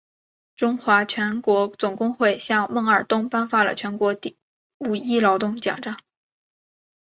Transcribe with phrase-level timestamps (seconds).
[0.55, 4.15] 中华全国总工会向孟二冬颁发了全国
[4.79, 6.01] 五一劳动奖章。